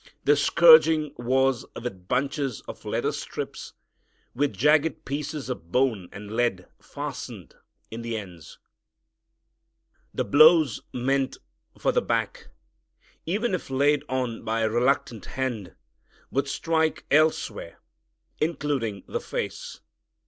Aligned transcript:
The 0.23 0.35
scourging 0.35 1.13
was 1.19 1.63
with 1.79 2.07
bunches 2.07 2.61
of 2.61 2.85
leather 2.85 3.11
strips 3.11 3.73
with 4.33 4.51
jagged 4.57 5.05
pieces 5.05 5.47
of 5.47 5.71
bone 5.71 6.09
and 6.11 6.35
lead 6.35 6.67
fastened 6.81 7.53
in 7.91 8.01
the 8.01 8.17
ends. 8.17 8.57
The 10.11 10.25
blows 10.25 10.81
meant 10.91 11.37
for 11.77 11.91
the 11.91 12.01
back, 12.01 12.49
even 13.27 13.53
if 13.53 13.69
laid 13.69 14.03
on 14.09 14.43
by 14.43 14.61
a 14.61 14.69
reluctant 14.71 15.27
hand, 15.37 15.75
would 16.31 16.47
strike 16.47 17.05
elsewhere, 17.11 17.77
including 18.39 19.03
the 19.07 19.21
face. 19.21 19.81